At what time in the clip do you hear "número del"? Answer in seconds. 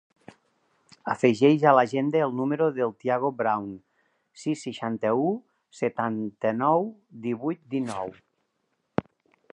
2.39-2.95